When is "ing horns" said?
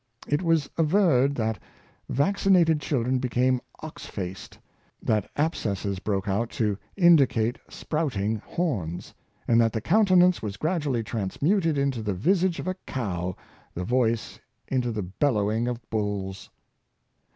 8.17-9.13